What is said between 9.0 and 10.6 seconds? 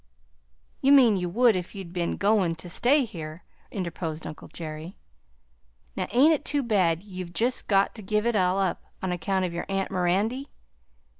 on account o' your aunt Mirandy?